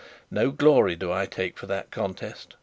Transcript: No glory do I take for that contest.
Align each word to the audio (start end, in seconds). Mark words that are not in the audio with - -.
No 0.31 0.49
glory 0.49 0.95
do 0.95 1.11
I 1.11 1.27
take 1.27 1.59
for 1.59 1.67
that 1.67 1.91
contest. 1.91 2.55